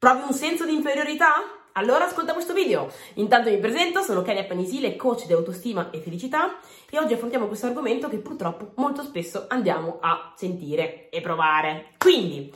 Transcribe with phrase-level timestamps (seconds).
[0.00, 1.34] Provi un senso di inferiorità?
[1.72, 2.90] Allora ascolta questo video.
[3.16, 7.66] Intanto mi presento, sono Kenia Panisile, coach di autostima e felicità e oggi affrontiamo questo
[7.66, 11.88] argomento che purtroppo molto spesso andiamo a sentire e provare.
[11.98, 12.50] Quindi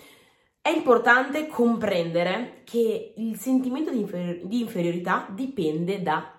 [0.62, 6.33] è importante comprendere che il sentimento di, inferi- di inferiorità dipende da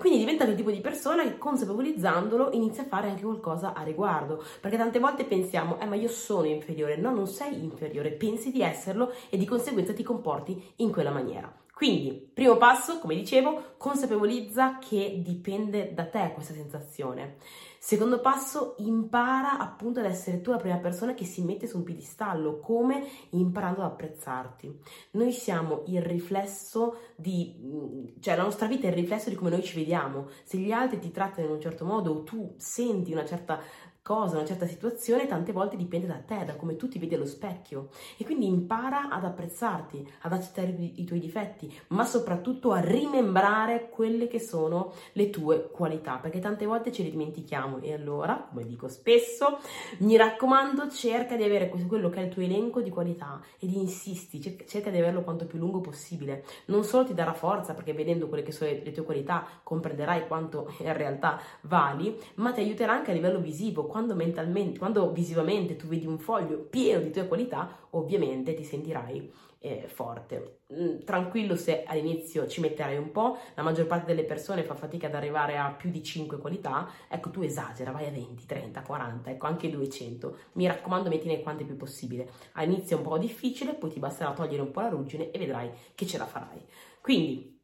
[0.00, 4.42] quindi diventa quel tipo di persona che consapevolizzandolo inizia a fare anche qualcosa a riguardo,
[4.58, 8.62] perché tante volte pensiamo, eh ma io sono inferiore, no, non sei inferiore, pensi di
[8.62, 11.54] esserlo e di conseguenza ti comporti in quella maniera.
[11.74, 17.36] Quindi, primo passo, come dicevo, consapevolizza che dipende da te questa sensazione.
[17.78, 21.84] Secondo passo, impara appunto ad essere tu la prima persona che si mette su un
[21.84, 24.80] piedistallo, come imparando ad apprezzarti.
[25.12, 29.62] Noi siamo il riflesso di, cioè la nostra vita è il riflesso di come noi
[29.62, 30.28] ci vediamo.
[30.44, 33.58] Se gli altri ti trattano in un certo modo o tu senti una certa
[34.02, 37.26] cosa, una certa situazione, tante volte dipende da te, da come tu ti vedi allo
[37.26, 37.90] specchio.
[38.16, 44.26] E quindi impara ad apprezzarti, ad accettare i tuoi difetti, ma soprattutto a rimembrare quelle
[44.26, 47.80] che sono le tue qualità, perché tante volte ce le dimentichiamo.
[47.80, 49.58] E allora, come dico spesso,
[49.98, 54.40] mi raccomando, cerca di avere quello che è il tuo elenco di qualità ed insisti,
[54.66, 56.44] cerca di averlo quanto più lungo possibile.
[56.66, 60.72] Non solo ti darà forza, perché vedendo quelle che sono le tue qualità comprenderai quanto
[60.80, 65.86] in realtà vali, ma ti aiuterà anche a livello visivo quando mentalmente, quando visivamente tu
[65.86, 70.60] vedi un foglio pieno di tue qualità, ovviamente ti sentirai eh, forte.
[70.72, 75.08] Mm, tranquillo se all'inizio ci metterai un po', la maggior parte delle persone fa fatica
[75.08, 79.30] ad arrivare a più di 5 qualità, ecco tu esagera, vai a 20, 30, 40,
[79.30, 80.36] ecco anche 200.
[80.52, 82.30] Mi raccomando mettine quante più possibile.
[82.52, 85.70] All'inizio è un po' difficile, poi ti basterà togliere un po' la ruggine e vedrai
[85.94, 86.64] che ce la farai.
[87.02, 87.58] Quindi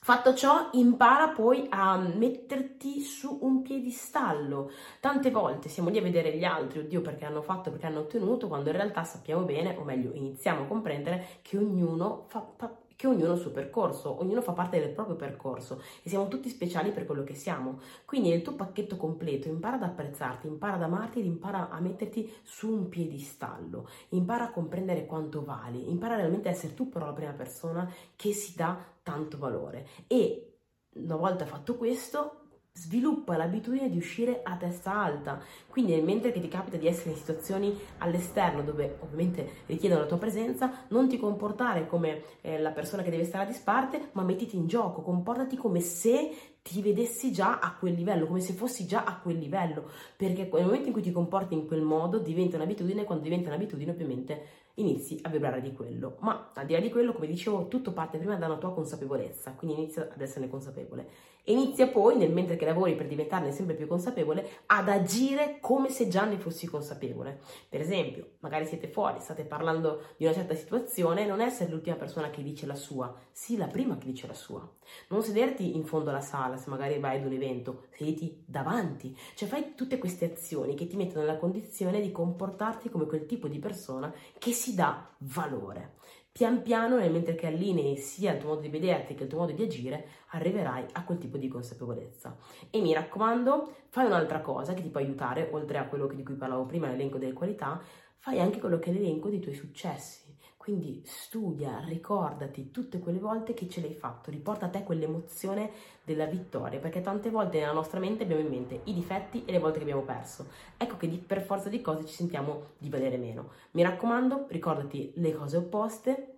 [0.00, 4.70] Fatto ciò, impara poi a metterti su un piedistallo.
[5.00, 8.48] Tante volte siamo lì a vedere gli altri, oddio perché hanno fatto, perché hanno ottenuto,
[8.48, 13.06] quando in realtà sappiamo bene, o meglio iniziamo a comprendere, che ognuno fa, fa che
[13.06, 16.90] ognuno ha il suo percorso, ognuno fa parte del proprio percorso e siamo tutti speciali
[16.90, 17.78] per quello che siamo.
[18.04, 22.28] Quindi nel tuo pacchetto completo impara ad apprezzarti, impara ad amarti ed impara a metterti
[22.42, 27.12] su un piedistallo, impara a comprendere quanto vali, impara realmente a essere tu però la
[27.12, 30.54] prima persona che si dà tanto valore e
[30.94, 32.47] una volta fatto questo
[32.78, 35.40] sviluppa l'abitudine di uscire a testa alta.
[35.66, 40.06] Quindi nel mentre che ti capita di essere in situazioni all'esterno dove ovviamente richiedono la
[40.06, 44.22] tua presenza, non ti comportare come eh, la persona che deve stare a disparte, ma
[44.22, 46.30] mettiti in gioco, comportati come se
[46.62, 50.64] ti vedessi già a quel livello, come se fossi già a quel livello, perché nel
[50.64, 55.18] momento in cui ti comporti in quel modo diventa un'abitudine, quando diventa un'abitudine ovviamente inizi
[55.22, 56.16] a vibrare di quello.
[56.20, 59.76] Ma al di là di quello, come dicevo, tutto parte prima dalla tua consapevolezza, quindi
[59.76, 61.08] inizia ad esserne consapevole.
[61.44, 65.88] E inizia poi, nel mentre che lavori per diventarne sempre più consapevole, ad agire come
[65.88, 67.40] se già ne fossi consapevole.
[67.68, 72.28] Per esempio, magari siete fuori, state parlando di una certa situazione, non essere l'ultima persona
[72.30, 74.70] che dice la sua, sii la prima che dice la sua.
[75.08, 79.16] Non sederti in fondo alla sala se magari vai ad un evento, sediti davanti.
[79.34, 83.48] Cioè fai tutte queste azioni che ti mettono nella condizione di comportarti come quel tipo
[83.48, 85.96] di persona che si dà valore.
[86.38, 89.40] Pian piano, nel mentre che allinei sia il tuo modo di vederti che il tuo
[89.40, 92.36] modo di agire, arriverai a quel tipo di consapevolezza.
[92.70, 96.36] E mi raccomando, fai un'altra cosa che ti può aiutare, oltre a quello di cui
[96.36, 97.82] parlavo prima, l'elenco delle qualità,
[98.18, 100.27] fai anche quello che è l'elenco dei tuoi successi.
[100.68, 105.70] Quindi studia, ricordati tutte quelle volte che ce l'hai fatto, riporta a te quell'emozione
[106.04, 109.60] della vittoria, perché tante volte nella nostra mente abbiamo in mente i difetti e le
[109.60, 110.48] volte che abbiamo perso.
[110.76, 113.52] Ecco che di, per forza di cose ci sentiamo di valere meno.
[113.70, 116.34] Mi raccomando, ricordati le cose opposte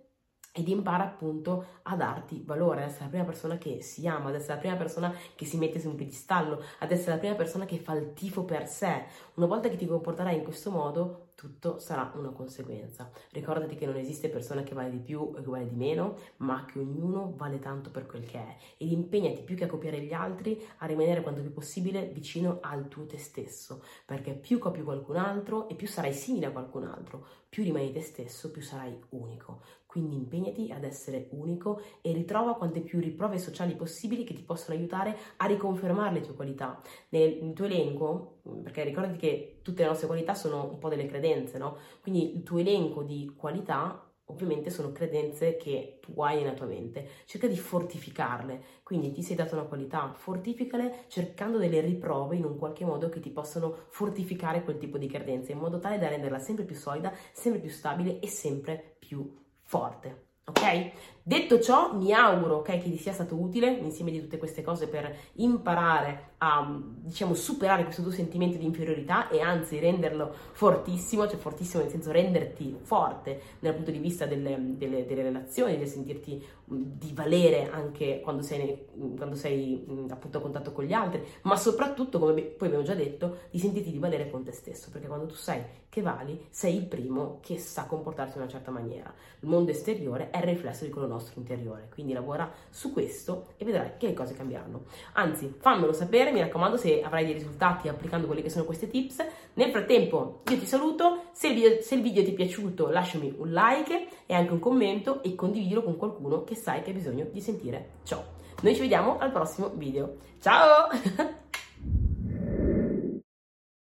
[0.53, 4.35] ed impara appunto a darti valore, ad essere la prima persona che si ama, ad
[4.35, 7.65] essere la prima persona che si mette su un piedistallo, ad essere la prima persona
[7.65, 9.03] che fa il tifo per sé.
[9.33, 13.09] Una volta che ti comporterai in questo modo, tutto sarà una conseguenza.
[13.31, 16.65] Ricordati che non esiste persona che vale di più e che vale di meno, ma
[16.65, 18.55] che ognuno vale tanto per quel che è.
[18.77, 22.87] Ed impegnati più che a copiare gli altri a rimanere quanto più possibile vicino al
[22.89, 27.25] tuo te stesso, perché più copi qualcun altro e più sarai simile a qualcun altro,
[27.49, 29.61] più rimani te stesso, più sarai unico.
[29.87, 34.77] Quindi impegnati ad essere unico e ritrova quante più riprove sociali possibili che ti possono
[34.77, 36.79] aiutare a riconfermare le tue qualità.
[37.09, 41.05] Nel, nel tuo elenco, perché ricordati che tutte le nostre qualità sono un po' delle
[41.05, 41.77] credenze, no?
[42.01, 47.07] Quindi il tuo elenco di qualità ovviamente sono credenze che tu hai nella tua mente.
[47.25, 48.63] Cerca di fortificarle.
[48.83, 53.19] Quindi ti sei dato una qualità, fortificale cercando delle riprove in un qualche modo che
[53.19, 57.13] ti possono fortificare quel tipo di credenze, in modo tale da renderla sempre più solida,
[57.33, 60.29] sempre più stabile e sempre più forte.
[60.45, 60.91] Ok?
[61.31, 64.89] Detto ciò, mi auguro okay, che vi sia stato utile l'insieme di tutte queste cose
[64.89, 71.37] per imparare a diciamo, superare questo tuo sentimento di inferiorità e anzi renderlo fortissimo, cioè
[71.37, 76.43] fortissimo nel senso renderti forte dal punto di vista delle, delle, delle relazioni, del sentirti
[76.65, 82.17] di valere anche quando sei, quando sei appunto a contatto con gli altri, ma soprattutto,
[82.17, 85.35] come poi abbiamo già detto, di sentirti di valere con te stesso, perché quando tu
[85.35, 89.13] sai che vali, sei il primo che sa comportarsi in una certa maniera.
[89.41, 93.65] Il mondo esteriore è il riflesso di quello nostro interiore, quindi lavora su questo e
[93.65, 94.83] vedrai che le cose cambieranno.
[95.13, 99.25] Anzi, fammelo sapere, mi raccomando, se avrai dei risultati applicando quelli che sono questi tips.
[99.53, 103.35] Nel frattempo, io ti saluto, se il video, se il video ti è piaciuto lasciami
[103.37, 107.27] un like e anche un commento e condividilo con qualcuno che sai che ha bisogno
[107.31, 108.23] di sentire ciò.
[108.61, 110.17] Noi ci vediamo al prossimo video.
[110.39, 110.89] Ciao!